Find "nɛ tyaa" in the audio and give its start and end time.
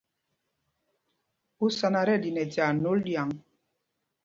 2.33-2.71